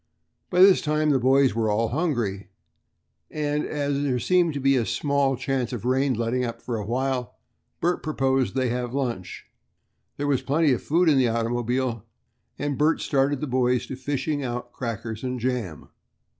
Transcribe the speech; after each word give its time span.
By 0.49 0.61
this 0.61 0.81
time 0.81 1.11
the 1.11 1.19
boys 1.19 1.53
were 1.53 1.69
all 1.69 1.89
hungry, 1.89 2.49
and 3.29 3.63
as 3.67 4.01
there 4.01 4.17
seemed 4.17 4.55
to 4.55 4.59
be 4.59 4.75
a 4.75 4.83
small 4.83 5.37
chance 5.37 5.71
of 5.73 5.83
the 5.83 5.89
rain 5.89 6.15
letting 6.15 6.43
up 6.43 6.59
for 6.59 6.75
a 6.77 6.85
while, 6.87 7.35
Bert 7.81 8.01
proposed 8.01 8.55
that 8.55 8.59
they 8.61 8.69
have 8.69 8.95
lunch. 8.95 9.45
There 10.17 10.25
was 10.25 10.41
plenty 10.41 10.71
of 10.71 10.81
food 10.81 11.07
in 11.07 11.19
the 11.19 11.27
automobile, 11.27 12.03
and 12.57 12.79
Bert 12.79 12.99
started 12.99 13.41
the 13.41 13.45
boys 13.45 13.85
to 13.85 13.95
fishing 13.95 14.43
out 14.43 14.71
crackers 14.71 15.21
and 15.23 15.39
jam. 15.39 15.89